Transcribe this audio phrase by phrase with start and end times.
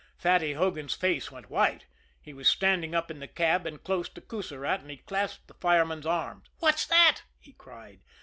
[0.17, 1.85] Fatty Hogan's face went white;
[2.19, 5.53] he was standing up in the cab and close to Coussirat, and he clasped the
[5.53, 6.41] fireman's arm.
[6.57, 7.99] "What's that?" he cried.